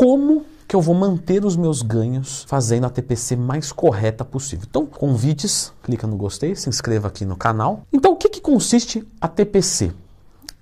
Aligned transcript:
como 0.00 0.46
que 0.66 0.74
eu 0.74 0.80
vou 0.80 0.94
manter 0.94 1.44
os 1.44 1.56
meus 1.56 1.82
ganhos 1.82 2.44
fazendo 2.48 2.86
a 2.86 2.88
TPC 2.88 3.36
mais 3.36 3.70
correta 3.70 4.24
possível. 4.24 4.64
Então, 4.66 4.86
convites, 4.86 5.74
clica 5.82 6.06
no 6.06 6.16
gostei, 6.16 6.56
se 6.56 6.70
inscreva 6.70 7.08
aqui 7.08 7.26
no 7.26 7.36
canal. 7.36 7.82
Então, 7.92 8.12
o 8.12 8.16
que, 8.16 8.30
que 8.30 8.40
consiste 8.40 9.06
a 9.20 9.28
TPC? 9.28 9.92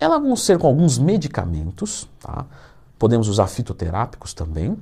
Ela 0.01 0.19
vão 0.19 0.35
ser 0.35 0.59
com 0.59 0.67
alguns 0.67 0.99
medicamentos, 0.99 2.09
tá? 2.19 2.47
podemos 2.99 3.29
usar 3.29 3.47
fitoterápicos 3.47 4.35
também, 4.35 4.77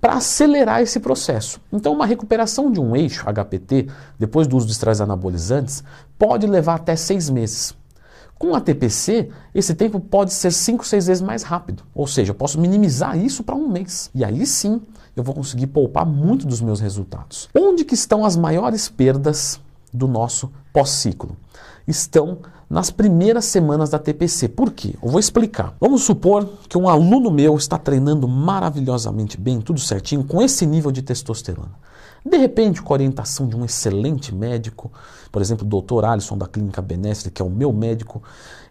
para 0.00 0.14
acelerar 0.14 0.80
esse 0.80 1.00
processo. 1.00 1.60
Então, 1.70 1.92
uma 1.92 2.06
recuperação 2.06 2.72
de 2.72 2.80
um 2.80 2.96
eixo 2.96 3.26
HPT, 3.26 3.88
depois 4.18 4.46
do 4.46 4.56
uso 4.56 4.64
de 4.64 4.72
esteroides 4.72 5.02
anabolizantes, 5.02 5.84
pode 6.18 6.46
levar 6.46 6.76
até 6.76 6.96
seis 6.96 7.28
meses. 7.28 7.76
Com 8.38 8.54
a 8.54 8.60
TPC, 8.60 9.30
esse 9.52 9.74
tempo 9.74 9.98
pode 9.98 10.32
ser 10.32 10.52
5, 10.52 10.86
6 10.86 11.06
vezes 11.08 11.22
mais 11.22 11.42
rápido. 11.42 11.82
Ou 11.92 12.06
seja, 12.06 12.30
eu 12.30 12.34
posso 12.36 12.60
minimizar 12.60 13.18
isso 13.18 13.42
para 13.42 13.56
um 13.56 13.68
mês. 13.68 14.10
E 14.14 14.24
aí 14.24 14.46
sim, 14.46 14.80
eu 15.16 15.24
vou 15.24 15.34
conseguir 15.34 15.66
poupar 15.66 16.06
muito 16.06 16.46
dos 16.46 16.60
meus 16.60 16.78
resultados. 16.78 17.48
Onde 17.52 17.84
que 17.84 17.94
estão 17.94 18.24
as 18.24 18.36
maiores 18.36 18.88
perdas 18.88 19.60
do 19.92 20.06
nosso 20.06 20.52
pós-ciclo? 20.72 21.36
Estão 21.86 22.38
nas 22.68 22.90
primeiras 22.90 23.46
semanas 23.46 23.90
da 23.90 23.98
TPC. 23.98 24.48
Por 24.48 24.72
quê? 24.72 24.94
Eu 25.02 25.08
vou 25.08 25.18
explicar. 25.18 25.74
Vamos 25.80 26.02
supor 26.02 26.48
que 26.68 26.76
um 26.76 26.88
aluno 26.88 27.30
meu 27.30 27.56
está 27.56 27.78
treinando 27.78 28.28
maravilhosamente 28.28 29.38
bem, 29.38 29.60
tudo 29.60 29.80
certinho, 29.80 30.24
com 30.24 30.42
esse 30.42 30.66
nível 30.66 30.92
de 30.92 31.02
testosterona. 31.02 31.88
De 32.24 32.36
repente, 32.36 32.82
com 32.82 32.92
a 32.92 32.96
orientação 32.96 33.46
de 33.48 33.56
um 33.56 33.64
excelente 33.64 34.34
médico, 34.34 34.92
por 35.30 35.40
exemplo, 35.40 35.66
o 35.66 35.82
Dr. 35.82 36.04
Alisson 36.04 36.36
da 36.36 36.46
Clínica 36.46 36.82
Benestre, 36.82 37.30
que 37.30 37.40
é 37.40 37.44
o 37.44 37.50
meu 37.50 37.72
médico, 37.72 38.22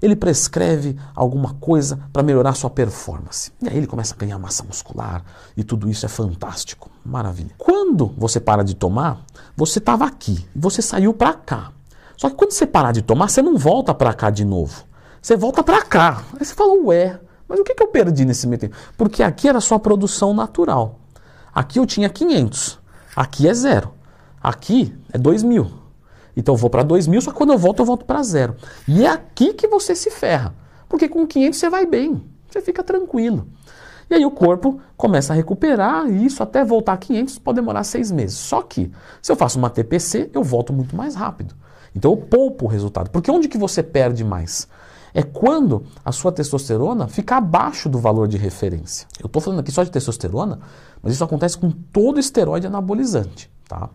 ele 0.01 0.15
prescreve 0.15 0.97
alguma 1.15 1.53
coisa 1.55 1.99
para 2.11 2.21
melhorar 2.21 2.53
sua 2.53 2.69
performance. 2.69 3.51
E 3.61 3.69
aí 3.69 3.77
ele 3.77 3.87
começa 3.87 4.13
a 4.13 4.17
ganhar 4.17 4.37
massa 4.37 4.63
muscular 4.63 5.23
e 5.55 5.63
tudo 5.63 5.89
isso 5.89 6.05
é 6.05 6.09
fantástico, 6.09 6.91
maravilha. 7.03 7.51
Quando 7.57 8.13
você 8.17 8.39
para 8.39 8.63
de 8.63 8.75
tomar, 8.75 9.25
você 9.55 9.79
estava 9.79 10.05
aqui, 10.05 10.45
você 10.55 10.81
saiu 10.81 11.13
para 11.13 11.33
cá. 11.33 11.76
Só 12.17 12.29
que 12.29 12.35
quando 12.35 12.51
você 12.51 12.65
parar 12.65 12.91
de 12.91 13.01
tomar, 13.01 13.29
você 13.29 13.41
não 13.41 13.55
volta 13.55 13.93
para 13.93 14.13
cá 14.13 14.29
de 14.29 14.43
novo. 14.43 14.83
Você 15.21 15.37
volta 15.37 15.63
para 15.63 15.83
cá. 15.83 16.23
Aí 16.37 16.43
você 16.43 16.53
fala, 16.53 16.73
ué, 16.73 17.19
mas 17.47 17.59
o 17.59 17.63
que, 17.63 17.75
que 17.75 17.83
eu 17.83 17.87
perdi 17.87 18.25
nesse 18.25 18.47
meio 18.47 18.59
tempo? 18.59 18.75
Porque 18.97 19.21
aqui 19.21 19.47
era 19.47 19.61
sua 19.61 19.79
produção 19.79 20.33
natural. 20.33 20.99
Aqui 21.53 21.79
eu 21.79 21.85
tinha 21.85 22.09
500. 22.09 22.79
Aqui 23.15 23.47
é 23.47 23.53
zero. 23.53 23.93
Aqui 24.41 24.95
é 25.13 25.17
2 25.17 25.43
mil. 25.43 25.71
Então 26.35 26.53
eu 26.53 26.57
vou 26.57 26.69
para 26.69 26.83
2 26.83 27.07
mil, 27.07 27.19
só 27.21 27.31
que 27.31 27.37
quando 27.37 27.53
eu 27.53 27.57
volto, 27.57 27.79
eu 27.79 27.85
volto 27.85 28.05
para 28.05 28.21
zero. 28.21 28.55
E 28.87 29.05
é 29.05 29.09
aqui 29.09 29.53
que 29.53 29.67
você 29.67 29.95
se 29.95 30.11
ferra. 30.11 30.53
Porque 30.87 31.09
com 31.09 31.25
500 31.25 31.57
você 31.57 31.69
vai 31.69 31.85
bem, 31.85 32.23
você 32.47 32.61
fica 32.61 32.83
tranquilo. 32.83 33.47
E 34.09 34.15
aí 34.15 34.25
o 34.25 34.31
corpo 34.31 34.79
começa 34.95 35.33
a 35.33 35.35
recuperar 35.35 36.09
e 36.09 36.25
isso 36.25 36.41
até 36.41 36.63
voltar 36.63 36.93
a 36.93 36.97
500 36.97 37.39
pode 37.39 37.55
demorar 37.55 37.83
seis 37.83 38.11
meses. 38.11 38.37
Só 38.37 38.61
que 38.61 38.91
se 39.21 39.31
eu 39.31 39.35
faço 39.35 39.57
uma 39.57 39.69
TPC, 39.69 40.29
eu 40.33 40.43
volto 40.43 40.71
muito 40.71 40.95
mais 40.95 41.15
rápido. 41.15 41.55
Então 41.97 42.11
eu 42.11 42.17
poupo 42.17 42.65
o 42.65 42.67
resultado. 42.67 43.09
Porque 43.09 43.31
onde 43.31 43.47
que 43.47 43.57
você 43.57 43.81
perde 43.81 44.23
mais? 44.23 44.67
É 45.15 45.23
quando 45.23 45.83
a 46.05 46.11
sua 46.11 46.31
testosterona 46.31 47.07
fica 47.07 47.37
abaixo 47.37 47.89
do 47.89 47.97
valor 47.97 48.27
de 48.27 48.37
referência. 48.37 49.07
Eu 49.19 49.25
estou 49.25 49.41
falando 49.41 49.61
aqui 49.61 49.71
só 49.71 49.83
de 49.83 49.89
testosterona, 49.89 50.59
mas 51.01 51.13
isso 51.13 51.23
acontece 51.23 51.57
com 51.57 51.71
todo 51.71 52.19
esteroide 52.19 52.67
anabolizante. 52.67 53.49
Tá? 53.67 53.89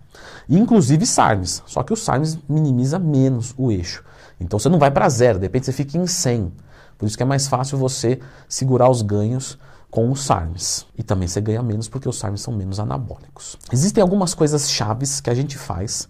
Inclusive 0.49 1.07
SARMs, 1.07 1.63
só 1.65 1.83
que 1.85 1.93
o 1.93 1.97
SARMs 1.97 2.39
minimiza 2.49 2.99
menos 2.99 3.55
o 3.57 3.71
eixo. 3.71 4.03
Então 4.41 4.59
você 4.59 4.69
não 4.69 4.81
vai 4.81 4.91
para 4.91 5.09
zero, 5.09 5.39
de 5.39 5.45
repente 5.45 5.67
você 5.67 5.73
fica 5.73 5.97
em 5.97 6.07
100. 6.07 6.53
Por 6.99 7.07
isso 7.07 7.17
que 7.17 7.23
é 7.23 7.27
mais 7.27 7.47
fácil 7.47 7.79
você 7.79 8.19
segurar 8.49 8.91
os 8.91 9.01
ganhos 9.01 9.57
com 9.91 10.11
os 10.11 10.25
SARMs. 10.25 10.87
E 10.99 11.05
também 11.05 11.29
você 11.29 11.41
ganha 11.41 11.63
menos 11.63 11.89
porque 11.89 12.09
os 12.09 12.19
SARMs 12.19 12.43
são 12.43 12.53
menos 12.53 12.81
anabólicos. 12.81 13.57
Existem 13.73 14.03
algumas 14.03 14.35
coisas 14.35 14.69
chaves 14.69 15.21
que 15.21 15.31
a 15.31 15.35
gente 15.35 15.57
faz 15.57 16.09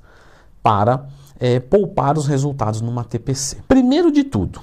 para 0.63 1.07
é, 1.43 1.59
poupar 1.59 2.17
os 2.17 2.29
resultados 2.29 2.81
numa 2.81 3.03
TPC. 3.03 3.57
Primeiro 3.67 4.13
de 4.13 4.23
tudo, 4.23 4.61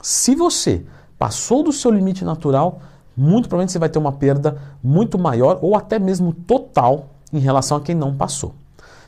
se 0.00 0.34
você 0.34 0.82
passou 1.18 1.62
do 1.62 1.70
seu 1.70 1.90
limite 1.90 2.24
natural, 2.24 2.80
muito 3.14 3.50
provavelmente 3.50 3.72
você 3.72 3.78
vai 3.78 3.90
ter 3.90 3.98
uma 3.98 4.12
perda 4.12 4.56
muito 4.82 5.18
maior 5.18 5.58
ou 5.60 5.76
até 5.76 5.98
mesmo 5.98 6.32
total 6.32 7.10
em 7.30 7.38
relação 7.38 7.76
a 7.76 7.82
quem 7.82 7.94
não 7.94 8.16
passou. 8.16 8.54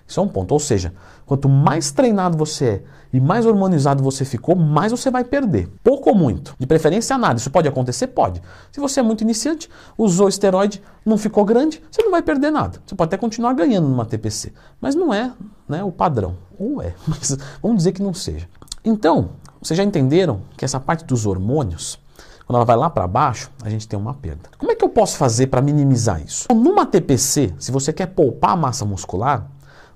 Isso 0.06 0.20
é 0.20 0.22
um 0.22 0.28
ponto. 0.28 0.53
Ou 0.53 0.60
seja, 0.60 0.92
quanto 1.26 1.48
mais 1.48 1.91
treinado 1.91 2.37
você 2.37 2.65
é 2.65 2.82
e 3.12 3.20
mais 3.20 3.47
hormonizado 3.47 4.03
você 4.03 4.25
ficou, 4.25 4.56
mais 4.56 4.91
você 4.91 5.10
vai 5.10 5.22
perder. 5.22 5.69
Pouco 5.82 6.10
ou 6.10 6.16
muito. 6.16 6.54
De 6.59 6.66
preferência 6.66 7.16
nada. 7.16 7.38
Isso 7.38 7.50
pode 7.50 7.69
acontecer? 7.69 8.09
Pode. 8.09 8.43
Se 8.72 8.81
você 8.81 9.00
é 9.00 9.03
muito 9.03 9.22
iniciante, 9.22 9.70
usou 9.97 10.28
esteroide, 10.28 10.82
não 11.06 11.16
ficou 11.16 11.44
grande, 11.44 11.81
você 11.91 12.03
não 12.03 12.10
vai 12.10 12.22
perder 12.22 12.50
nada. 12.50 12.81
Você 12.84 12.94
pode 12.94 13.09
até 13.09 13.16
continuar 13.16 13.53
ganhando 13.54 13.88
numa 13.88 14.04
TPC. 14.04 14.53
Mas 14.81 14.94
não 14.94 15.14
é 15.14 15.32
né, 15.69 15.84
o 15.84 15.93
padrão. 15.93 16.37
Ou 16.59 16.82
é, 16.82 16.94
mas 17.06 17.37
vamos 17.62 17.78
dizer 17.78 17.93
que 17.93 18.03
não 18.03 18.12
seja. 18.12 18.48
Então, 18.84 19.31
vocês 19.62 19.78
já 19.78 19.84
entenderam 19.84 20.43
que 20.56 20.64
essa 20.64 20.78
parte 20.78 21.04
dos 21.04 21.25
hormônios, 21.25 21.98
quando 22.47 22.56
ela 22.56 22.64
vai 22.64 22.76
lá 22.76 22.91
para 22.91 23.06
baixo, 23.06 23.50
a 23.62 23.70
gente 23.70 23.88
tem 23.88 23.98
uma 23.98 24.12
perda. 24.12 24.50
Como 24.59 24.70
é 24.70 24.75
que 24.75 24.84
eu 24.84 24.88
posso 24.88 25.16
fazer 25.16 25.47
para 25.47 25.62
minimizar 25.62 26.20
isso? 26.20 26.48
Numa 26.53 26.84
TPC, 26.84 27.54
se 27.59 27.70
você 27.70 27.93
quer 27.93 28.09
poupar 28.09 28.56
massa 28.56 28.84
muscular, 28.84 29.48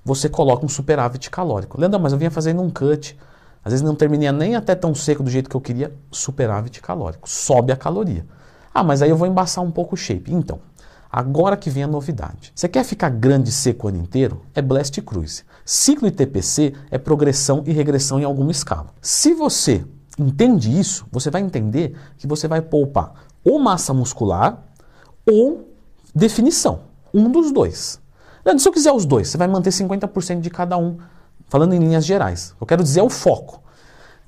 você 0.09 0.27
coloca 0.27 0.65
um 0.65 0.69
superávit 0.69 1.29
calórico. 1.29 1.79
Leandro, 1.79 1.99
mas 1.99 2.11
eu 2.11 2.17
vinha 2.17 2.31
fazendo 2.31 2.63
um 2.63 2.69
cut, 2.69 3.15
às 3.63 3.71
vezes 3.71 3.85
não 3.85 3.93
terminei 3.93 4.31
nem 4.31 4.55
até 4.55 4.73
tão 4.73 4.95
seco 4.95 5.21
do 5.21 5.29
jeito 5.29 5.47
que 5.47 5.55
eu 5.55 5.61
queria, 5.61 5.93
superávit 6.11 6.81
calórico. 6.81 7.29
Sobe 7.29 7.71
a 7.71 7.75
caloria. 7.75 8.25
Ah, 8.73 8.83
mas 8.83 9.03
aí 9.03 9.09
eu 9.11 9.15
vou 9.15 9.27
embaçar 9.27 9.63
um 9.63 9.69
pouco 9.69 9.93
o 9.93 9.97
shape. 9.97 10.33
Então, 10.33 10.59
agora 11.11 11.55
que 11.55 11.69
vem 11.69 11.83
a 11.83 11.87
novidade. 11.87 12.51
Você 12.55 12.67
quer 12.67 12.83
ficar 12.83 13.09
grande 13.09 13.49
e 13.49 13.51
seco 13.51 13.85
o 13.85 13.89
ano 13.89 13.99
inteiro? 13.99 14.41
É 14.55 14.61
Blast 14.63 14.99
Cruise. 15.01 15.43
Ciclo 15.63 16.07
ITPC 16.07 16.73
é 16.89 16.97
progressão 16.97 17.63
e 17.67 17.71
regressão 17.71 18.19
em 18.19 18.23
alguma 18.23 18.49
escala. 18.49 18.87
Se 19.01 19.35
você 19.35 19.85
entende 20.17 20.77
isso, 20.77 21.05
você 21.11 21.29
vai 21.29 21.41
entender 21.41 21.95
que 22.17 22.25
você 22.25 22.47
vai 22.47 22.61
poupar 22.61 23.13
ou 23.43 23.59
massa 23.59 23.93
muscular 23.93 24.63
ou 25.29 25.69
definição. 26.15 26.79
Um 27.13 27.31
dos 27.31 27.51
dois. 27.51 27.99
Se 28.57 28.67
eu 28.67 28.71
quiser 28.71 28.91
os 28.91 29.05
dois, 29.05 29.27
você 29.27 29.37
vai 29.37 29.47
manter 29.47 29.69
50% 29.69 30.39
de 30.39 30.49
cada 30.49 30.77
um, 30.77 30.97
falando 31.47 31.73
em 31.73 31.79
linhas 31.79 32.05
gerais. 32.05 32.55
Eu 32.59 32.65
quero 32.65 32.83
dizer 32.83 33.01
o 33.01 33.09
foco. 33.09 33.61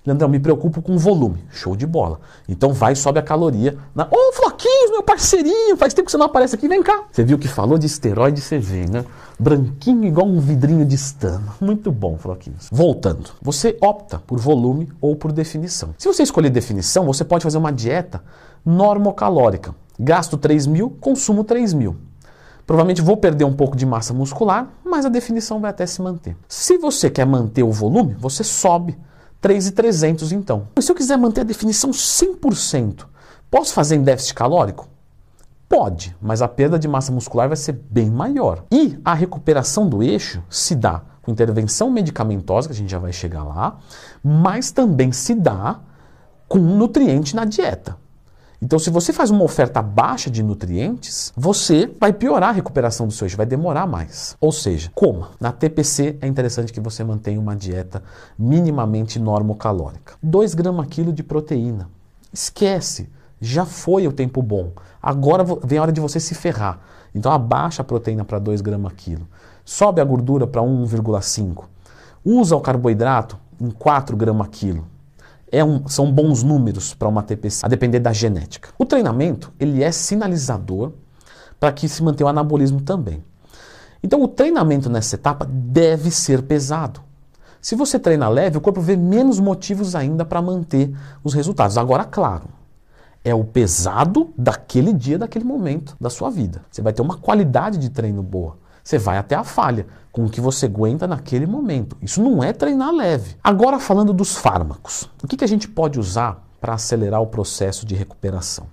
Leandrão, 0.04 0.28
me 0.28 0.40
preocupo 0.40 0.82
com 0.82 0.96
o 0.96 0.98
volume. 0.98 1.46
Show 1.52 1.76
de 1.76 1.86
bola. 1.86 2.20
Então 2.50 2.74
vai, 2.74 2.96
sobe 2.96 3.20
a 3.20 3.22
caloria. 3.22 3.78
Ô, 3.96 4.04
oh, 4.12 4.34
Floquinhos, 4.34 4.90
meu 4.90 5.04
parceirinho, 5.04 5.78
faz 5.78 5.94
tempo 5.94 6.08
que 6.08 6.12
você 6.12 6.18
não 6.18 6.26
aparece 6.26 6.56
aqui, 6.56 6.68
vem 6.68 6.82
cá. 6.82 7.04
Você 7.12 7.24
viu 7.24 7.38
que 7.38 7.48
falou 7.48 7.78
de 7.78 7.86
esteroide, 7.86 8.42
você 8.42 8.58
vê, 8.58 8.88
né? 8.88 9.06
Branquinho 9.40 10.06
igual 10.06 10.26
um 10.26 10.40
vidrinho 10.40 10.84
de 10.86 10.96
estama. 10.96 11.56
Muito 11.62 11.92
bom, 11.92 12.18
Floquinhos. 12.18 12.68
Voltando, 12.72 13.30
você 13.42 13.78
opta 13.80 14.18
por 14.18 14.40
volume 14.40 14.92
ou 15.00 15.16
por 15.16 15.32
definição. 15.32 15.94
Se 16.00 16.08
você 16.08 16.24
escolher 16.24 16.50
definição, 16.50 17.06
você 17.06 17.24
pode 17.24 17.44
fazer 17.44 17.60
uma 17.60 17.72
dieta 17.72 18.24
normocalórica. 18.66 19.76
Gasto 20.00 20.36
3 20.36 20.66
mil, 20.66 20.90
consumo 21.00 21.44
3 21.44 21.74
mil. 21.74 21.96
Provavelmente 22.72 23.02
vou 23.02 23.18
perder 23.18 23.44
um 23.44 23.52
pouco 23.52 23.76
de 23.76 23.86
massa 23.86 24.14
muscular, 24.14 24.70
mas 24.82 25.06
a 25.06 25.10
definição 25.10 25.60
vai 25.60 25.72
até 25.72 25.86
se 25.86 26.02
manter. 26.02 26.38
Se 26.48 26.78
você 26.78 27.10
quer 27.10 27.26
manter 27.26 27.64
o 27.64 27.70
volume, 27.70 28.16
você 28.18 28.46
sobe 28.46 28.98
3,300 29.42 30.32
então. 30.32 30.70
E 30.78 30.82
se 30.82 30.90
eu 30.90 30.96
quiser 30.96 31.18
manter 31.18 31.42
a 31.42 31.44
definição 31.44 31.92
100%, 31.92 33.08
posso 33.50 33.74
fazer 33.74 33.98
em 33.98 34.04
déficit 34.04 34.36
calórico? 34.36 34.88
Pode, 35.68 36.16
mas 36.22 36.42
a 36.42 36.48
perda 36.48 36.80
de 36.80 36.88
massa 36.88 37.12
muscular 37.12 37.50
vai 37.50 37.58
ser 37.58 37.74
bem 37.74 38.10
maior. 38.10 38.64
E 38.72 38.98
a 39.04 39.14
recuperação 39.14 39.90
do 39.90 40.02
eixo 40.02 40.42
se 40.50 40.74
dá 40.74 41.02
com 41.22 41.30
intervenção 41.30 41.92
medicamentosa, 41.92 42.70
que 42.70 42.74
a 42.74 42.78
gente 42.78 42.90
já 42.90 43.00
vai 43.00 43.12
chegar 43.12 43.44
lá, 43.44 43.80
mas 44.24 44.72
também 44.72 45.12
se 45.12 45.36
dá 45.36 45.82
com 46.48 46.58
nutriente 46.58 47.36
na 47.36 47.44
dieta. 47.44 47.98
Então, 48.64 48.78
se 48.78 48.92
você 48.92 49.12
faz 49.12 49.32
uma 49.32 49.44
oferta 49.44 49.82
baixa 49.82 50.30
de 50.30 50.44
nutrientes, 50.44 51.34
você 51.36 51.92
vai 52.00 52.14
piorar 52.14 52.50
a 52.50 52.54
recuperação 52.54 53.08
do 53.08 53.14
seu 53.14 53.26
eixo, 53.26 53.36
vai 53.36 53.46
demorar 53.46 53.88
mais. 53.88 54.38
Ou 54.40 54.52
seja, 54.52 54.92
coma. 54.94 55.32
Na 55.40 55.52
TPC 55.52 56.20
é 56.22 56.28
interessante 56.28 56.72
que 56.72 56.80
você 56.80 57.04
mantenha 57.04 57.40
uma 57.40 57.56
dieta 57.56 58.04
minimamente 58.38 59.18
normocalórica. 59.18 60.14
2 60.22 60.54
gramas 60.54 60.86
quilo 60.92 61.12
de 61.12 61.24
proteína. 61.24 61.90
Esquece, 62.32 63.10
já 63.42 63.66
foi 63.66 64.08
o 64.08 64.14
tempo 64.14 64.44
bom. 64.44 64.72
Agora 65.02 65.44
vem 65.64 65.80
a 65.80 65.82
hora 65.82 65.92
de 65.92 66.00
você 66.00 66.20
se 66.20 66.36
ferrar. 66.36 66.82
Então 67.16 67.32
abaixa 67.32 67.82
a 67.82 67.86
proteína 67.86 68.24
para 68.24 68.38
2 68.38 68.62
gramas 68.62 68.94
quilo. 68.96 69.28
Sobe 69.66 70.02
a 70.02 70.06
gordura 70.06 70.46
para 70.46 70.62
1,5. 70.62 71.64
Usa 72.24 72.56
o 72.56 72.62
carboidrato 72.62 73.40
em 73.60 73.72
4 73.72 74.16
gramas 74.16 74.50
quilo 74.52 74.91
é 75.52 75.64
um, 75.64 75.88
são 75.88 76.12
bons 76.12 76.42
números 76.44 76.94
para 76.94 77.08
uma 77.08 77.22
TPC, 77.22 77.66
a 77.66 77.70
depender 77.70 78.00
da 78.00 78.14
genética. 78.14 78.70
O 78.78 78.86
treinamento 78.86 79.52
ele 79.60 79.84
é 79.84 79.92
sinalizador 79.92 80.94
para 81.60 81.72
que 81.72 81.90
se 81.90 82.02
mantenha 82.02 82.28
o 82.28 82.30
anabolismo 82.30 82.82
também. 82.82 83.24
Então 84.02 84.22
o 84.24 84.28
treinamento 84.28 84.90
nessa 84.90 85.16
etapa 85.16 85.46
deve 85.46 86.10
ser 86.10 86.42
pesado. 86.42 87.02
Se 87.62 87.76
você 87.76 88.00
treina 88.00 88.28
leve, 88.28 88.58
o 88.58 88.62
corpo 88.62 88.82
vê 88.82 88.96
menos 88.96 89.40
motivos 89.40 89.94
ainda 89.94 90.26
para 90.26 90.42
manter 90.42 90.96
os 91.24 91.34
resultados. 91.34 91.78
Agora, 91.78 92.04
claro, 92.04 92.46
É 93.24 93.36
o 93.36 93.44
pesado 93.44 94.34
daquele 94.36 94.92
dia, 94.92 95.20
daquele 95.20 95.46
momento 95.46 95.96
da 96.02 96.10
sua 96.10 96.32
vida. 96.32 96.66
Você 96.72 96.82
vai 96.82 96.92
ter 96.92 97.04
uma 97.04 97.18
qualidade 97.18 97.78
de 97.78 97.90
treino 97.92 98.24
boa. 98.24 98.58
Você 98.84 98.98
vai 98.98 99.18
até 99.18 99.36
a 99.36 99.44
falha 99.44 99.86
com 100.12 100.26
o 100.26 100.30
que 100.30 100.42
você 100.42 100.66
aguenta 100.66 101.08
naquele 101.08 101.46
momento. 101.46 101.98
Isso 102.02 102.22
não 102.22 102.44
é 102.44 102.52
treinar 102.52 102.92
leve. 102.92 103.38
Agora, 103.44 103.80
falando 103.80 104.14
dos 104.14 104.36
fármacos, 104.36 105.10
o 105.24 105.28
que, 105.28 105.38
que 105.38 105.44
a 105.44 105.48
gente 105.48 105.68
pode 105.68 106.00
usar 106.00 106.46
para 106.60 106.74
acelerar 106.74 107.22
o 107.22 107.28
processo 107.28 107.86
de 107.86 107.96
recuperação? 107.96 108.68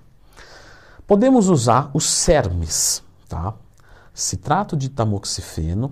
Podemos 1.07 1.49
usar 1.49 1.89
os 1.93 2.05
CERMES, 2.05 3.03
tá? 3.27 3.53
citrato 4.13 4.75
de 4.75 4.89
tamoxifeno 4.89 5.91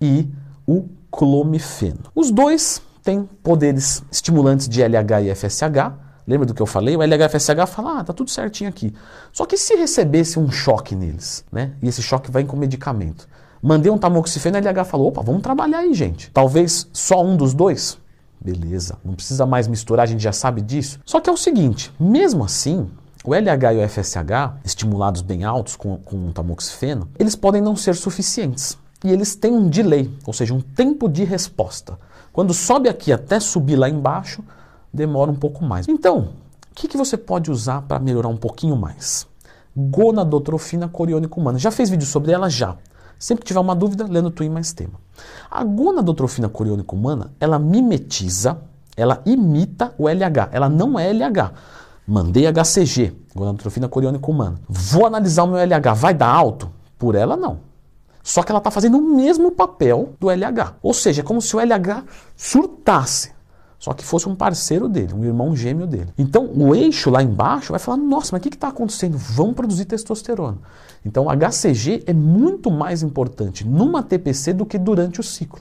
e 0.00 0.28
o 0.66 0.88
clomifeno. 1.10 2.00
Os 2.14 2.30
dois 2.30 2.82
têm 3.02 3.28
poderes 3.42 4.02
estimulantes 4.10 4.68
de 4.68 4.82
LH 4.82 5.22
e 5.22 5.34
FSH. 5.34 5.92
Lembra 6.26 6.46
do 6.46 6.54
que 6.54 6.62
eu 6.62 6.66
falei? 6.66 6.96
O 6.96 7.02
LH 7.02 7.24
e 7.24 7.28
FSH 7.28 7.66
fala, 7.68 8.00
ah, 8.00 8.04
tá 8.04 8.12
tudo 8.12 8.30
certinho 8.30 8.68
aqui. 8.68 8.94
Só 9.32 9.44
que 9.44 9.56
se 9.56 9.74
recebesse 9.74 10.38
um 10.38 10.50
choque 10.50 10.94
neles, 10.94 11.44
né? 11.50 11.72
E 11.82 11.88
esse 11.88 12.02
choque 12.02 12.30
vai 12.30 12.44
com 12.44 12.56
medicamento. 12.56 13.28
Mandei 13.62 13.92
um 13.92 13.96
tamoxifeno, 13.96 14.58
LH 14.58 14.84
falou, 14.84 15.06
opa, 15.06 15.22
vamos 15.22 15.40
trabalhar 15.40 15.78
aí, 15.78 15.94
gente. 15.94 16.30
Talvez 16.32 16.88
só 16.92 17.24
um 17.24 17.36
dos 17.36 17.54
dois? 17.54 17.96
Beleza, 18.40 18.98
não 19.04 19.14
precisa 19.14 19.46
mais 19.46 19.68
misturar, 19.68 20.02
a 20.02 20.06
gente 20.06 20.20
já 20.20 20.32
sabe 20.32 20.60
disso. 20.60 20.98
Só 21.06 21.20
que 21.20 21.30
é 21.30 21.32
o 21.32 21.36
seguinte, 21.36 21.92
mesmo 22.00 22.42
assim, 22.42 22.90
o 23.24 23.32
LH 23.32 23.74
e 23.74 23.84
o 23.84 23.88
FSH, 23.88 24.64
estimulados 24.64 25.22
bem 25.22 25.44
altos 25.44 25.76
com, 25.76 25.96
com 25.98 26.28
o 26.28 26.32
tamoxifeno, 26.32 27.08
eles 27.16 27.36
podem 27.36 27.62
não 27.62 27.76
ser 27.76 27.94
suficientes. 27.94 28.76
E 29.04 29.10
eles 29.12 29.36
têm 29.36 29.52
um 29.52 29.68
delay, 29.68 30.12
ou 30.26 30.32
seja, 30.32 30.52
um 30.52 30.60
tempo 30.60 31.08
de 31.08 31.22
resposta. 31.22 31.96
Quando 32.32 32.52
sobe 32.52 32.88
aqui 32.88 33.12
até 33.12 33.38
subir 33.38 33.76
lá 33.76 33.88
embaixo, 33.88 34.42
demora 34.92 35.30
um 35.30 35.36
pouco 35.36 35.64
mais. 35.64 35.86
Então, 35.86 36.30
o 36.70 36.74
que, 36.74 36.88
que 36.88 36.96
você 36.96 37.16
pode 37.16 37.48
usar 37.48 37.82
para 37.82 38.00
melhorar 38.00 38.28
um 38.28 38.36
pouquinho 38.36 38.74
mais? 38.74 39.24
Gonadotrofina 39.76 40.88
coriônica 40.88 41.38
humana. 41.38 41.60
Já 41.60 41.70
fez 41.70 41.90
vídeo 41.90 42.06
sobre 42.06 42.32
ela? 42.32 42.50
Já. 42.50 42.76
Sempre 43.22 43.44
que 43.44 43.46
tiver 43.46 43.60
uma 43.60 43.76
dúvida, 43.76 44.04
lendo 44.04 44.34
mais 44.50 44.72
tema. 44.72 44.94
A 45.48 45.62
gonadotrofina 45.62 46.48
coriônica 46.48 46.92
humana, 46.92 47.30
ela 47.38 47.56
mimetiza, 47.56 48.58
ela 48.96 49.22
imita 49.24 49.94
o 49.96 50.08
LH. 50.08 50.48
Ela 50.50 50.68
não 50.68 50.98
é 50.98 51.08
LH. 51.12 51.52
Mandei 52.04 52.48
HCG, 52.48 53.14
gonadotrofina 53.32 53.88
coriônica 53.88 54.28
humana. 54.28 54.60
Vou 54.68 55.06
analisar 55.06 55.44
o 55.44 55.46
meu 55.46 55.58
LH, 55.58 55.94
vai 55.94 56.12
dar 56.12 56.34
alto? 56.34 56.68
Por 56.98 57.14
ela 57.14 57.36
não. 57.36 57.60
Só 58.24 58.42
que 58.42 58.50
ela 58.50 58.58
está 58.58 58.72
fazendo 58.72 58.98
o 58.98 59.14
mesmo 59.14 59.52
papel 59.52 60.14
do 60.18 60.28
LH. 60.28 60.74
Ou 60.82 60.92
seja, 60.92 61.20
é 61.20 61.24
como 61.24 61.40
se 61.40 61.54
o 61.54 61.60
LH 61.60 62.02
surtasse. 62.36 63.30
Só 63.82 63.92
que 63.92 64.04
fosse 64.04 64.28
um 64.28 64.36
parceiro 64.36 64.88
dele, 64.88 65.12
um 65.12 65.24
irmão 65.24 65.56
gêmeo 65.56 65.88
dele. 65.88 66.06
Então 66.16 66.48
o 66.54 66.72
eixo 66.72 67.10
lá 67.10 67.20
embaixo 67.20 67.72
vai 67.72 67.80
falar: 67.80 67.96
nossa, 67.96 68.28
mas 68.30 68.38
o 68.38 68.48
que 68.48 68.54
está 68.54 68.68
acontecendo? 68.68 69.18
Vamos 69.18 69.56
produzir 69.56 69.86
testosterona. 69.86 70.58
Então 71.04 71.26
HCG 71.28 72.04
é 72.06 72.12
muito 72.12 72.70
mais 72.70 73.02
importante 73.02 73.66
numa 73.66 74.00
TPC 74.00 74.52
do 74.52 74.64
que 74.64 74.78
durante 74.78 75.18
o 75.18 75.22
ciclo 75.24 75.60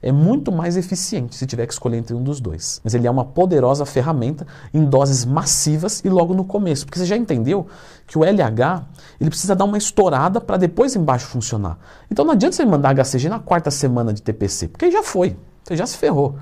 é 0.00 0.12
muito 0.12 0.50
mais 0.52 0.76
eficiente 0.76 1.34
se 1.34 1.44
tiver 1.44 1.66
que 1.66 1.72
escolher 1.72 1.98
entre 1.98 2.14
um 2.14 2.22
dos 2.22 2.40
dois. 2.40 2.80
Mas 2.84 2.94
ele 2.94 3.06
é 3.06 3.10
uma 3.10 3.24
poderosa 3.24 3.84
ferramenta 3.84 4.46
em 4.72 4.84
doses 4.84 5.24
massivas 5.24 6.00
e 6.04 6.08
logo 6.08 6.32
no 6.32 6.44
começo, 6.44 6.86
porque 6.86 7.00
você 7.00 7.04
já 7.04 7.16
entendeu 7.16 7.66
que 8.06 8.16
o 8.16 8.22
LH 8.24 8.86
ele 9.20 9.28
precisa 9.28 9.56
dar 9.56 9.64
uma 9.64 9.76
estourada 9.76 10.40
para 10.40 10.56
depois 10.56 10.94
embaixo 10.94 11.26
funcionar. 11.26 11.76
Então 12.08 12.24
não 12.24 12.32
adianta 12.32 12.54
você 12.54 12.64
mandar 12.64 12.94
HCG 12.94 13.28
na 13.28 13.40
quarta 13.40 13.70
semana 13.70 14.12
de 14.12 14.22
TPC, 14.22 14.68
porque 14.68 14.84
aí 14.84 14.92
já 14.92 15.02
foi, 15.02 15.36
você 15.64 15.76
já 15.76 15.84
se 15.84 15.98
ferrou. 15.98 16.38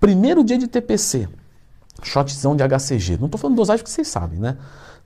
Primeiro 0.00 0.44
dia 0.44 0.58
de 0.58 0.66
TPC, 0.66 1.28
shotzão 2.02 2.56
de 2.56 2.62
HCG. 2.62 3.16
Não 3.18 3.26
estou 3.26 3.38
falando 3.38 3.56
dosagem 3.56 3.84
que 3.84 3.90
vocês 3.90 4.08
sabem, 4.08 4.38
né? 4.38 4.56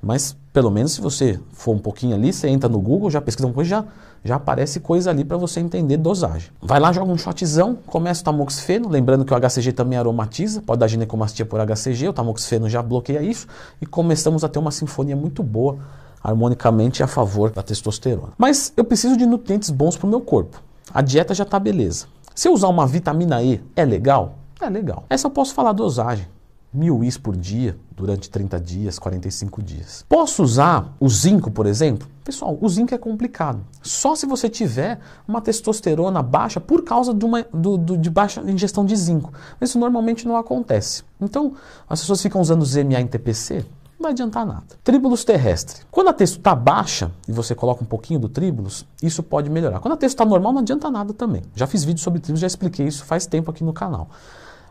Mas 0.01 0.37
pelo 0.53 0.71
menos 0.71 0.93
se 0.93 1.01
você 1.01 1.39
for 1.53 1.75
um 1.75 1.79
pouquinho 1.79 2.15
ali, 2.15 2.33
você 2.33 2.49
entra 2.49 2.69
no 2.69 2.81
Google, 2.81 3.11
já 3.11 3.21
pesquisa 3.21 3.47
uma 3.47 3.55
coisa, 3.55 3.71
já, 3.71 3.85
já 4.25 4.37
aparece 4.37 4.81
coisa 4.81 5.11
ali 5.11 5.25
para 5.25 5.37
você 5.37 5.61
entender 5.61 5.97
dosagem. 5.97 6.51
Vai 6.63 6.79
lá, 6.79 6.93
joga 6.93 7.11
um 7.11 7.19
shotzão, 7.19 7.77
começa 7.87 8.21
o 8.21 8.25
tamoxifeno, 8.25 8.89
lembrando 8.89 9.25
que 9.25 9.35
o 9.35 9.37
HCG 9.37 9.73
também 9.73 9.99
aromatiza, 9.99 10.63
pode 10.63 10.81
dar 10.81 10.87
ginecomastia 10.87 11.45
por 11.45 11.61
HCG, 11.61 12.09
o 12.09 12.13
tamoxifeno 12.13 12.69
já 12.69 12.81
bloqueia 12.81 13.23
isso, 13.23 13.47
e 13.81 13.87
começamos 13.87 14.45
a 14.45 14.49
ter 14.49 14.59
uma 14.59 14.71
sinfonia 14.71 15.17
muito 15.17 15.43
boa, 15.43 15.79
harmonicamente 16.23 17.03
a 17.03 17.07
favor 17.07 17.51
da 17.51 17.63
testosterona. 17.63 18.33
Mas 18.39 18.73
eu 18.77 18.85
preciso 18.85 19.17
de 19.17 19.27
nutrientes 19.27 19.71
bons 19.71 19.97
para 19.97 20.07
o 20.07 20.11
meu 20.11 20.21
corpo. 20.21 20.63
A 20.93 21.03
dieta 21.03 21.35
já 21.35 21.45
está 21.45 21.59
beleza. 21.59 22.07
Se 22.35 22.49
eu 22.49 22.53
usar 22.53 22.69
uma 22.69 22.87
vitamina 22.87 23.43
E, 23.43 23.61
é 23.75 23.85
legal? 23.85 24.38
É 24.61 24.69
legal. 24.69 25.05
Essa 25.09 25.27
eu 25.27 25.31
posso 25.31 25.55
falar 25.55 25.73
dosagem 25.73 26.27
mil 26.73 27.03
is 27.03 27.17
por 27.17 27.37
dia 27.37 27.79
durante 27.91 28.29
30 28.31 28.61
dias, 28.61 28.99
45 28.99 29.63
dias. 29.63 30.05
Posso 30.09 30.43
usar 30.43 30.95
o 31.01 31.09
zinco, 31.09 31.51
por 31.51 31.67
exemplo? 31.67 32.07
Pessoal, 32.25 32.59
o 32.61 32.69
zinco 32.69 32.95
é 32.95 32.99
complicado. 32.99 33.65
Só 33.83 34.15
se 34.15 34.27
você 34.27 34.49
tiver 34.49 35.01
uma 35.27 35.41
testosterona 35.41 36.23
baixa 36.23 36.61
por 36.61 36.85
causa 36.85 37.15
de, 37.15 37.25
uma, 37.25 37.43
do, 37.53 37.79
do, 37.79 37.97
de 37.97 38.11
baixa 38.11 38.43
ingestão 38.43 38.85
de 38.85 38.95
zinco. 38.95 39.33
Isso 39.61 39.79
normalmente 39.79 40.29
não 40.29 40.37
acontece. 40.37 41.03
Então, 41.21 41.55
as 41.89 42.01
pessoas 42.01 42.23
ficam 42.23 42.41
usando 42.41 42.65
ZMA 42.65 43.01
em 43.01 43.07
TPC, 43.07 43.65
não 43.99 44.05
vai 44.05 44.13
adiantar 44.13 44.47
nada. 44.47 44.65
Tríbulos 44.85 45.25
terrestre. 45.25 45.83
Quando 45.91 46.09
a 46.09 46.13
testo 46.13 46.39
está 46.39 46.55
baixa 46.55 47.11
e 47.27 47.33
você 47.33 47.55
coloca 47.55 47.83
um 47.83 47.87
pouquinho 47.87 48.21
do 48.21 48.29
tríbulos, 48.29 48.87
isso 49.03 49.23
pode 49.23 49.51
melhorar. 49.51 49.81
Quando 49.81 49.95
a 49.95 49.97
testo 49.97 50.15
está 50.15 50.25
normal, 50.25 50.53
não 50.53 50.61
adianta 50.61 50.89
nada 50.91 51.13
também. 51.13 51.43
Já 51.55 51.67
fiz 51.67 51.83
vídeo 51.85 52.01
sobre 52.01 52.21
tríbulos, 52.21 52.41
já 52.41 52.47
expliquei 52.47 52.87
isso 52.87 53.05
faz 53.05 53.27
tempo 53.27 53.51
aqui 53.51 53.65
no 53.65 53.73
canal. 53.73 54.09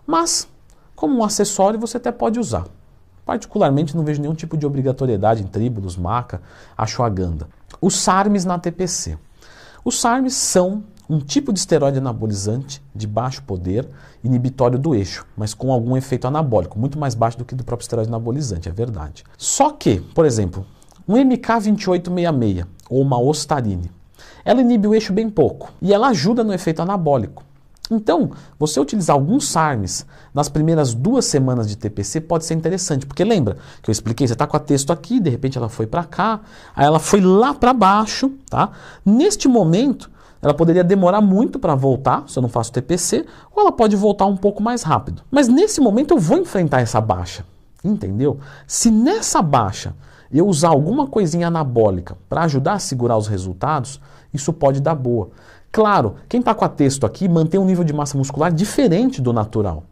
Mas 0.05 0.47
como 0.95 1.17
um 1.17 1.23
acessório, 1.23 1.79
você 1.79 1.97
até 1.97 2.11
pode 2.11 2.39
usar. 2.39 2.65
Particularmente, 3.25 3.95
não 3.95 4.03
vejo 4.03 4.21
nenhum 4.21 4.33
tipo 4.33 4.57
de 4.57 4.65
obrigatoriedade 4.65 5.43
em 5.43 5.47
tríbulos, 5.47 5.97
maca, 5.97 6.41
ashwagandha. 6.77 7.47
Os 7.81 7.95
SARMs 7.97 8.45
na 8.45 8.57
TPC. 8.57 9.17
Os 9.83 9.99
SARMs 9.99 10.33
são 10.33 10.83
um 11.09 11.19
tipo 11.19 11.53
de 11.53 11.59
esteroide 11.59 11.97
anabolizante 11.97 12.81
de 12.93 13.07
baixo 13.07 13.41
poder, 13.43 13.87
inibitório 14.23 14.77
do 14.77 14.93
eixo, 14.93 15.25
mas 15.35 15.53
com 15.53 15.71
algum 15.71 15.95
efeito 15.95 16.27
anabólico, 16.27 16.77
muito 16.77 16.99
mais 16.99 17.15
baixo 17.15 17.37
do 17.37 17.45
que 17.45 17.55
do 17.55 17.63
próprio 17.63 17.83
esteroide 17.83 18.09
anabolizante, 18.09 18.67
é 18.67 18.71
verdade. 18.71 19.23
Só 19.37 19.71
que, 19.71 20.01
por 20.13 20.25
exemplo, 20.25 20.65
um 21.07 21.15
MK2866 21.15 22.65
ou 22.89 23.01
uma 23.01 23.19
ostarine, 23.19 23.89
ela 24.43 24.61
inibe 24.61 24.87
o 24.87 24.93
eixo 24.93 25.13
bem 25.13 25.29
pouco 25.29 25.71
e 25.81 25.93
ela 25.93 26.09
ajuda 26.09 26.43
no 26.43 26.53
efeito 26.53 26.81
anabólico. 26.81 27.43
Então, 27.89 28.31
você 28.59 28.79
utilizar 28.79 29.15
alguns 29.15 29.47
SARMs 29.47 30.05
nas 30.33 30.49
primeiras 30.49 30.93
duas 30.93 31.25
semanas 31.25 31.69
de 31.69 31.77
TPC 31.77 32.19
pode 32.19 32.43
ser 32.43 32.53
interessante, 32.53 33.05
porque 33.05 33.23
lembra 33.23 33.57
que 33.81 33.89
eu 33.89 33.93
expliquei, 33.93 34.27
você 34.27 34.33
está 34.33 34.45
com 34.45 34.57
a 34.57 34.59
texto 34.59 34.91
aqui, 34.91 35.21
de 35.21 35.29
repente 35.29 35.57
ela 35.57 35.69
foi 35.69 35.87
para 35.87 36.03
cá, 36.03 36.41
aí 36.75 36.85
ela 36.85 36.99
foi 36.99 37.21
lá 37.21 37.53
para 37.53 37.73
baixo, 37.73 38.31
tá? 38.49 38.71
Neste 39.05 39.47
momento, 39.47 40.11
ela 40.41 40.53
poderia 40.53 40.83
demorar 40.83 41.21
muito 41.21 41.59
para 41.59 41.75
voltar, 41.75 42.23
se 42.27 42.37
eu 42.37 42.41
não 42.41 42.49
faço 42.49 42.71
TPC, 42.71 43.25
ou 43.55 43.63
ela 43.63 43.71
pode 43.71 43.95
voltar 43.95 44.25
um 44.25 44.37
pouco 44.37 44.61
mais 44.61 44.83
rápido. 44.83 45.21
Mas 45.31 45.47
nesse 45.47 45.81
momento 45.81 46.13
eu 46.13 46.19
vou 46.19 46.37
enfrentar 46.37 46.81
essa 46.81 47.01
baixa, 47.01 47.45
entendeu? 47.83 48.39
Se 48.65 48.91
nessa 48.91 49.41
baixa 49.41 49.95
eu 50.31 50.47
usar 50.47 50.69
alguma 50.69 51.07
coisinha 51.07 51.47
anabólica 51.47 52.17
para 52.27 52.43
ajudar 52.43 52.73
a 52.73 52.79
segurar 52.79 53.17
os 53.17 53.27
resultados, 53.27 53.99
isso 54.33 54.51
pode 54.51 54.81
dar 54.81 54.95
boa. 54.95 55.29
Claro, 55.71 56.15
quem 56.27 56.39
está 56.39 56.53
com 56.53 56.65
a 56.65 56.69
texto 56.69 57.05
aqui 57.05 57.27
mantém 57.27 57.59
um 57.59 57.65
nível 57.65 57.83
de 57.83 57.93
massa 57.93 58.17
muscular 58.17 58.51
diferente 58.51 59.21
do 59.21 59.31
natural. 59.33 59.83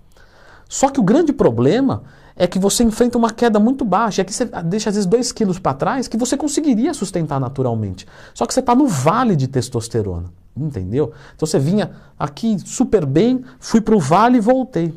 Só 0.68 0.90
que 0.90 1.00
o 1.00 1.04
grande 1.04 1.32
problema 1.32 2.04
é 2.36 2.48
que 2.48 2.60
você 2.60 2.84
enfrenta 2.84 3.18
uma 3.18 3.32
queda 3.32 3.60
muito 3.60 3.86
baixa. 3.86 4.20
E 4.20 4.24
aqui 4.24 4.34
você 4.34 4.46
deixa 4.66 4.90
às 4.90 4.96
vezes 4.96 5.06
2 5.06 5.32
quilos 5.32 5.60
para 5.60 5.74
trás 5.74 6.08
que 6.08 6.18
você 6.18 6.36
conseguiria 6.36 6.94
sustentar 6.94 7.40
naturalmente. 7.40 8.06
Só 8.34 8.46
que 8.46 8.54
você 8.54 8.60
está 8.60 8.76
no 8.76 8.88
vale 8.88 9.36
de 9.36 9.48
testosterona. 9.48 10.26
Entendeu? 10.56 11.12
Então 11.36 11.46
você 11.46 11.60
vinha 11.60 11.92
aqui 12.18 12.58
super 12.66 13.06
bem, 13.06 13.44
fui 13.60 13.82
para 13.82 13.96
o 13.96 14.00
vale 14.00 14.38
e 14.38 14.42
voltei. 14.42 14.94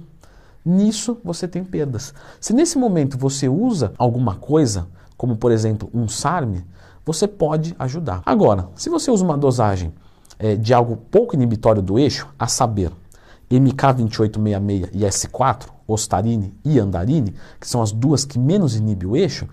Nisso 0.65 1.19
você 1.25 1.49
tem 1.49 1.65
perdas. 1.65 2.15
Se 2.41 2.53
nesse 2.53 2.79
momento 2.79 3.19
você 3.19 3.49
usa 3.49 3.93
alguma 3.99 4.37
coisa, 4.37 4.87
como 5.17 5.37
por 5.37 5.51
exemplo 5.51 5.91
um 5.93 6.07
SARM, 6.07 6.63
você 7.05 7.27
pode 7.27 7.75
ajudar. 7.79 8.23
Agora, 8.25 8.69
se 8.77 8.91
você 8.91 9.11
usa 9.11 9.25
uma 9.25 9.37
dosagem 9.37 9.93
é, 10.39 10.55
de 10.55 10.75
algo 10.75 10.97
pouco 11.11 11.35
inibitório 11.35 11.83
do 11.83 11.99
eixo, 11.99 12.29
a 12.39 12.47
saber, 12.47 12.93
MK2866 13.51 14.91
e 14.93 15.01
S4, 15.01 15.69
Ostarine 15.87 16.55
e 16.65 16.79
Andarine, 16.79 17.35
que 17.59 17.67
são 17.67 17.81
as 17.81 17.93
duas 17.93 18.25
que 18.25 18.39
menos 18.39 18.77
inibem 18.77 19.09
o 19.09 19.17
eixo, 19.17 19.49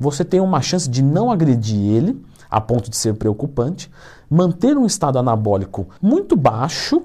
você 0.00 0.24
tem 0.24 0.40
uma 0.40 0.60
chance 0.62 0.88
de 0.88 1.02
não 1.02 1.30
agredir 1.30 1.78
ele, 1.78 2.24
a 2.50 2.60
ponto 2.60 2.88
de 2.88 2.96
ser 2.96 3.14
preocupante, 3.14 3.90
manter 4.34 4.76
um 4.76 4.84
estado 4.84 5.18
anabólico 5.18 5.88
muito 6.02 6.36
baixo, 6.36 7.02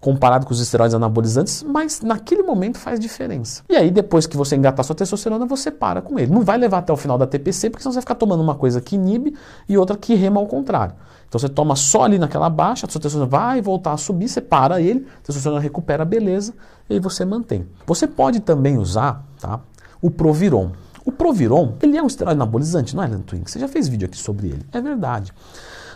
comparado 0.00 0.44
com 0.44 0.52
os 0.52 0.58
esteroides 0.58 0.94
anabolizantes, 0.94 1.62
mas 1.62 2.00
naquele 2.00 2.42
momento 2.42 2.76
faz 2.76 2.98
diferença. 2.98 3.62
E 3.68 3.76
aí, 3.76 3.88
depois 3.88 4.26
que 4.26 4.36
você 4.36 4.56
engatar 4.56 4.84
sua 4.84 4.96
testosterona, 4.96 5.46
você 5.46 5.70
para 5.70 6.02
com 6.02 6.18
ele. 6.18 6.32
Não 6.32 6.42
vai 6.42 6.58
levar 6.58 6.78
até 6.78 6.92
o 6.92 6.96
final 6.96 7.16
da 7.16 7.24
TPC, 7.24 7.70
porque 7.70 7.82
senão 7.84 7.92
você 7.92 7.98
vai 7.98 8.02
ficar 8.02 8.16
tomando 8.16 8.42
uma 8.42 8.56
coisa 8.56 8.80
que 8.80 8.96
inibe 8.96 9.36
e 9.68 9.78
outra 9.78 9.96
que 9.96 10.14
rema 10.14 10.40
ao 10.40 10.46
contrário. 10.48 10.96
Então 11.28 11.38
você 11.38 11.48
toma 11.48 11.76
só 11.76 12.02
ali 12.02 12.18
naquela 12.18 12.50
baixa, 12.50 12.84
a 12.84 12.90
sua 12.90 13.00
testosterona 13.00 13.30
vai 13.30 13.62
voltar 13.62 13.92
a 13.92 13.96
subir, 13.96 14.28
você 14.28 14.40
para 14.40 14.80
ele, 14.80 15.06
a 15.18 15.26
testosterona 15.26 15.60
recupera 15.60 16.02
a 16.02 16.06
beleza 16.06 16.52
e 16.90 16.94
aí 16.94 17.00
você 17.00 17.24
mantém. 17.24 17.64
Você 17.86 18.08
pode 18.08 18.40
também 18.40 18.76
usar 18.76 19.24
tá, 19.40 19.60
o 20.02 20.10
Proviron. 20.10 20.72
O 21.04 21.12
Proviron, 21.12 21.74
ele 21.80 21.96
é 21.96 22.02
um 22.02 22.06
esteroide 22.06 22.36
anabolizante, 22.36 22.94
não 22.94 23.02
é, 23.02 23.08
Twink? 23.08 23.50
Você 23.50 23.58
já 23.58 23.68
fez 23.68 23.88
vídeo 23.88 24.06
aqui 24.06 24.16
sobre 24.16 24.48
ele. 24.48 24.66
É 24.72 24.80
verdade. 24.80 25.32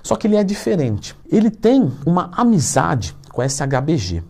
Só 0.06 0.14
que 0.14 0.28
ele 0.28 0.36
é 0.36 0.44
diferente. 0.44 1.16
Ele 1.28 1.50
tem 1.50 1.92
uma 2.06 2.30
amizade 2.32 3.16
com 3.32 3.42
SHBG. 3.42 4.22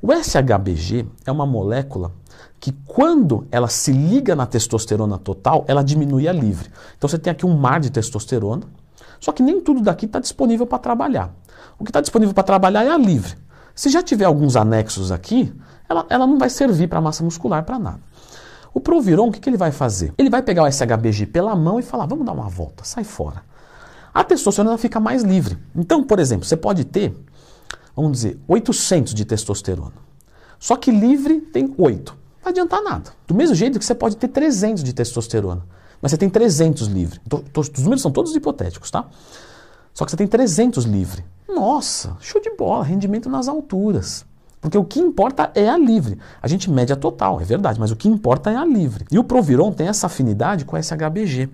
O 0.00 0.12
SHBG 0.14 1.04
é 1.26 1.32
uma 1.32 1.44
molécula 1.44 2.12
que 2.60 2.70
quando 2.86 3.44
ela 3.50 3.66
se 3.66 3.90
liga 3.90 4.36
na 4.36 4.46
testosterona 4.46 5.18
total, 5.18 5.64
ela 5.66 5.82
diminui 5.82 6.28
a 6.28 6.32
livre. 6.32 6.70
Então 6.96 7.08
você 7.08 7.18
tem 7.18 7.32
aqui 7.32 7.44
um 7.44 7.56
mar 7.56 7.80
de 7.80 7.90
testosterona, 7.90 8.62
só 9.18 9.32
que 9.32 9.42
nem 9.42 9.60
tudo 9.60 9.80
daqui 9.80 10.06
está 10.06 10.20
disponível 10.20 10.64
para 10.64 10.78
trabalhar. 10.78 11.34
O 11.76 11.82
que 11.82 11.90
está 11.90 12.00
disponível 12.00 12.32
para 12.32 12.44
trabalhar 12.44 12.84
é 12.84 12.90
a 12.90 12.96
livre. 12.96 13.36
Se 13.74 13.88
já 13.88 14.04
tiver 14.04 14.26
alguns 14.26 14.54
anexos 14.54 15.10
aqui, 15.10 15.52
ela, 15.88 16.06
ela 16.08 16.24
não 16.24 16.38
vai 16.38 16.48
servir 16.48 16.86
para 16.86 17.00
massa 17.00 17.24
muscular 17.24 17.64
para 17.64 17.80
nada. 17.80 18.00
O 18.72 18.78
Proviron, 18.78 19.26
o 19.26 19.32
que, 19.32 19.40
que 19.40 19.50
ele 19.50 19.56
vai 19.56 19.72
fazer? 19.72 20.14
Ele 20.16 20.30
vai 20.30 20.40
pegar 20.40 20.62
o 20.62 20.70
SHBG 20.70 21.26
pela 21.26 21.56
mão 21.56 21.80
e 21.80 21.82
falar: 21.82 22.06
vamos 22.06 22.24
dar 22.24 22.30
uma 22.30 22.48
volta, 22.48 22.84
sai 22.84 23.02
fora. 23.02 23.49
A 24.12 24.24
testosterona 24.24 24.76
fica 24.76 24.98
mais 24.98 25.22
livre. 25.22 25.58
Então, 25.74 26.02
por 26.02 26.18
exemplo, 26.18 26.44
você 26.44 26.56
pode 26.56 26.84
ter, 26.84 27.14
vamos 27.94 28.12
dizer, 28.12 28.38
800 28.48 29.14
de 29.14 29.24
testosterona. 29.24 29.94
Só 30.58 30.76
que 30.76 30.90
livre 30.90 31.40
tem 31.40 31.74
8. 31.78 32.12
Não 32.12 32.18
vai 32.42 32.52
adiantar 32.52 32.82
nada. 32.82 33.10
Do 33.26 33.34
mesmo 33.34 33.54
jeito 33.54 33.78
que 33.78 33.84
você 33.84 33.94
pode 33.94 34.16
ter 34.16 34.28
300 34.28 34.82
de 34.82 34.92
testosterona. 34.92 35.64
Mas 36.02 36.10
você 36.10 36.16
tem 36.16 36.28
300 36.28 36.86
livre. 36.88 37.20
Os 37.56 37.70
números 37.78 38.02
são 38.02 38.10
todos 38.10 38.34
hipotéticos, 38.34 38.90
tá? 38.90 39.06
Só 39.92 40.04
que 40.04 40.10
você 40.10 40.16
tem 40.16 40.26
300 40.26 40.84
livre. 40.84 41.24
Nossa, 41.48 42.16
show 42.20 42.40
de 42.40 42.50
bola, 42.56 42.84
rendimento 42.84 43.28
nas 43.28 43.48
alturas. 43.48 44.24
Porque 44.60 44.76
o 44.76 44.84
que 44.84 45.00
importa 45.00 45.50
é 45.54 45.68
a 45.68 45.78
livre. 45.78 46.18
A 46.42 46.48
gente 46.48 46.70
mede 46.70 46.92
a 46.92 46.96
total, 46.96 47.40
é 47.40 47.44
verdade, 47.44 47.80
mas 47.80 47.90
o 47.90 47.96
que 47.96 48.08
importa 48.08 48.50
é 48.50 48.56
a 48.56 48.64
livre. 48.64 49.06
E 49.10 49.18
o 49.18 49.24
Proviron 49.24 49.72
tem 49.72 49.88
essa 49.88 50.06
afinidade 50.06 50.64
com 50.64 50.76
esse 50.76 50.94
HBG. 50.94 51.48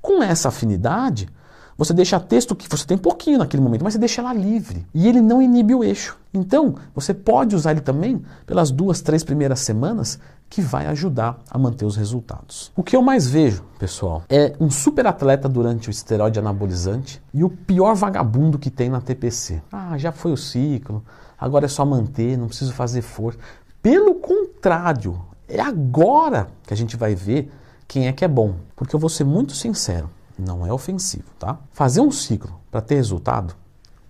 Com 0.00 0.22
essa 0.22 0.48
afinidade, 0.48 1.28
você 1.76 1.92
deixa 1.92 2.18
texto 2.18 2.54
que 2.54 2.68
você 2.68 2.86
tem 2.86 2.96
pouquinho 2.96 3.38
naquele 3.38 3.62
momento, 3.62 3.84
mas 3.84 3.94
você 3.94 3.98
deixa 3.98 4.20
ela 4.20 4.32
livre. 4.32 4.86
E 4.94 5.06
ele 5.08 5.20
não 5.20 5.42
inibe 5.42 5.74
o 5.74 5.84
eixo. 5.84 6.16
Então, 6.32 6.74
você 6.94 7.12
pode 7.12 7.54
usar 7.54 7.72
ele 7.72 7.80
também 7.80 8.22
pelas 8.46 8.70
duas, 8.70 9.00
três 9.00 9.22
primeiras 9.22 9.60
semanas, 9.60 10.18
que 10.48 10.60
vai 10.62 10.86
ajudar 10.86 11.42
a 11.50 11.58
manter 11.58 11.84
os 11.84 11.96
resultados. 11.96 12.70
O 12.76 12.82
que 12.82 12.96
eu 12.96 13.02
mais 13.02 13.26
vejo, 13.26 13.64
pessoal, 13.78 14.22
é 14.28 14.54
um 14.60 14.70
super 14.70 15.06
atleta 15.06 15.48
durante 15.48 15.88
o 15.88 15.90
esteroide 15.90 16.38
anabolizante 16.38 17.20
e 17.34 17.42
o 17.42 17.50
pior 17.50 17.94
vagabundo 17.94 18.58
que 18.58 18.70
tem 18.70 18.88
na 18.88 19.00
TPC. 19.00 19.60
Ah, 19.72 19.98
já 19.98 20.12
foi 20.12 20.32
o 20.32 20.36
ciclo, 20.36 21.04
agora 21.38 21.66
é 21.66 21.68
só 21.68 21.84
manter, 21.84 22.38
não 22.38 22.46
preciso 22.46 22.72
fazer 22.72 23.02
força. 23.02 23.38
Pelo 23.82 24.14
contrário, 24.14 25.20
é 25.48 25.60
agora 25.60 26.48
que 26.66 26.72
a 26.72 26.76
gente 26.76 26.96
vai 26.96 27.14
ver 27.14 27.50
quem 27.86 28.08
é 28.08 28.12
que 28.12 28.24
é 28.24 28.28
bom. 28.28 28.54
Porque 28.74 28.94
eu 28.94 29.00
vou 29.00 29.10
ser 29.10 29.24
muito 29.24 29.52
sincero, 29.52 30.10
não 30.38 30.66
é 30.66 30.72
ofensivo, 30.72 31.24
tá? 31.38 31.58
Fazer 31.72 32.00
um 32.00 32.10
ciclo 32.10 32.60
para 32.70 32.80
ter 32.80 32.96
resultado, 32.96 33.54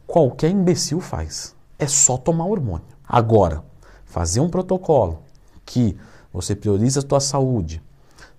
qualquer 0.07 0.51
imbecil 0.51 1.01
faz. 1.01 1.55
É 1.79 1.87
só 1.87 2.17
tomar 2.17 2.47
hormônio. 2.47 2.87
Agora, 3.07 3.63
fazer 4.05 4.41
um 4.41 4.49
protocolo 4.49 5.23
que 5.65 5.97
você 6.33 6.55
prioriza 6.55 7.01
a 7.01 7.09
sua 7.09 7.21
saúde, 7.21 7.83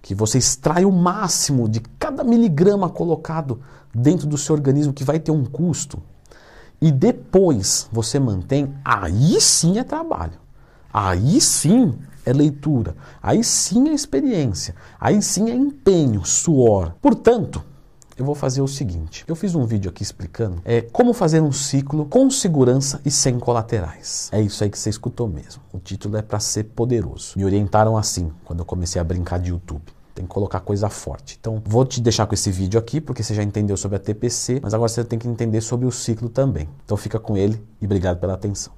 que 0.01 0.15
você 0.15 0.37
extrai 0.37 0.85
o 0.85 0.91
máximo 0.91 1.67
de 1.67 1.79
cada 1.99 2.23
miligrama 2.23 2.89
colocado 2.89 3.61
dentro 3.93 4.27
do 4.27 4.37
seu 4.37 4.55
organismo 4.55 4.93
que 4.93 5.03
vai 5.03 5.19
ter 5.19 5.31
um 5.31 5.45
custo, 5.45 6.01
e 6.79 6.91
depois 6.91 7.87
você 7.91 8.19
mantém, 8.19 8.73
aí 8.85 9.39
sim 9.41 9.79
é 9.79 9.83
trabalho. 9.83 10.39
Aí 10.93 11.41
sim 11.41 11.93
é 12.25 12.31
leitura. 12.31 12.95
Aí 13.21 13.43
sim 13.43 13.89
é 13.89 13.93
experiência. 13.93 14.75
Aí 14.99 15.21
sim 15.21 15.49
é 15.49 15.55
empenho, 15.55 16.23
suor. 16.23 16.93
Portanto, 17.01 17.63
eu 18.17 18.25
vou 18.25 18.35
fazer 18.35 18.61
o 18.61 18.67
seguinte. 18.67 19.23
Eu 19.27 19.35
fiz 19.35 19.53
um 19.53 19.65
vídeo 19.65 19.89
aqui 19.89 20.01
explicando 20.01 20.61
é, 20.65 20.81
como 20.81 21.13
fazer 21.13 21.41
um 21.41 21.51
ciclo 21.51 22.05
com 22.05 22.29
segurança 22.29 22.99
e 23.05 23.11
sem 23.11 23.39
colaterais. 23.39 24.29
É 24.31 24.41
isso 24.41 24.63
aí 24.63 24.69
que 24.69 24.79
você 24.79 24.89
escutou 24.89 25.27
mesmo. 25.27 25.61
O 25.71 25.79
título 25.79 26.17
é 26.17 26.21
para 26.21 26.39
ser 26.39 26.63
poderoso. 26.63 27.33
Me 27.35 27.45
orientaram 27.45 27.95
assim 27.95 28.31
quando 28.43 28.59
eu 28.59 28.65
comecei 28.65 28.99
a 28.99 29.03
brincar 29.03 29.39
de 29.39 29.51
YouTube. 29.51 29.83
Tem 30.15 30.25
que 30.25 30.31
colocar 30.31 30.61
coisa 30.61 30.89
forte. 30.89 31.37
Então, 31.39 31.61
vou 31.63 31.85
te 31.85 32.01
deixar 32.01 32.25
com 32.25 32.33
esse 32.33 32.49
vídeo 32.49 32.79
aqui, 32.79 32.99
porque 32.99 33.21
você 33.21 33.35
já 33.35 33.43
entendeu 33.43 33.77
sobre 33.77 33.97
a 33.97 33.99
TPC, 33.99 34.59
mas 34.63 34.73
agora 34.73 34.89
você 34.89 35.03
tem 35.03 35.19
que 35.19 35.27
entender 35.27 35.61
sobre 35.61 35.85
o 35.85 35.91
ciclo 35.91 36.27
também. 36.27 36.67
Então, 36.83 36.97
fica 36.97 37.19
com 37.19 37.37
ele 37.37 37.63
e 37.79 37.85
obrigado 37.85 38.17
pela 38.17 38.33
atenção. 38.33 38.73